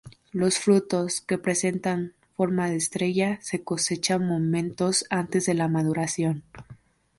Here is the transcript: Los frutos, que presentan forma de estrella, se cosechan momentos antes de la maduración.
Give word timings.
Los 0.31 0.57
frutos, 0.57 1.21
que 1.21 1.37
presentan 1.37 2.13
forma 2.35 2.71
de 2.71 2.75
estrella, 2.77 3.37
se 3.43 3.63
cosechan 3.63 4.25
momentos 4.25 5.05
antes 5.11 5.45
de 5.45 5.53
la 5.53 5.67
maduración. 5.67 6.41